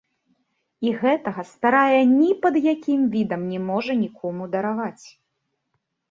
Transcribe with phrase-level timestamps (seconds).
[0.85, 5.05] І гэтага старая ні пад якім відам не можа нікому дараваць.